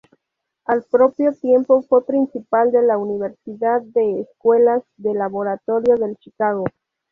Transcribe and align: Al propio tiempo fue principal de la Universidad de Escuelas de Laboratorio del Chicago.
Al 0.65 0.83
propio 0.89 1.31
tiempo 1.35 1.83
fue 1.83 2.03
principal 2.03 2.71
de 2.71 2.81
la 2.81 2.97
Universidad 2.97 3.83
de 3.83 4.21
Escuelas 4.21 4.81
de 4.97 5.13
Laboratorio 5.13 5.95
del 5.95 6.17
Chicago. 6.17 6.65